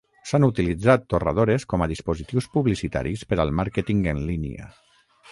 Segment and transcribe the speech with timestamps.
[0.27, 4.71] S'han utilitzat torradores com a dispositius publicitaris per al màrqueting en línia.